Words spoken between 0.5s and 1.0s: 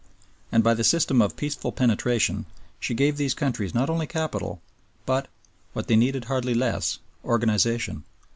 And by the